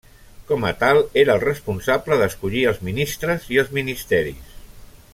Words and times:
Com 0.51 0.63
a 0.69 0.71
tal 0.83 1.01
era 1.25 1.33
el 1.35 1.43
responsable 1.43 2.19
d'escollir 2.23 2.65
els 2.73 2.81
ministres 2.91 3.47
i 3.57 3.61
els 3.65 3.73
ministeris. 3.81 4.59